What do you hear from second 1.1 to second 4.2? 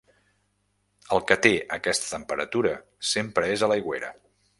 El que té aquesta temperatura sempre és a l'aigüera.